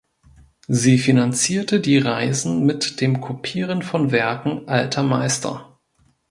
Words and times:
Sie 0.67 0.97
finanzierte 0.97 1.79
die 1.79 1.99
Reisen 1.99 2.65
mit 2.65 3.01
dem 3.01 3.21
Kopieren 3.21 3.83
von 3.83 4.09
Werken 4.11 4.67
Alter 4.67 5.03
Meister. 5.03 5.77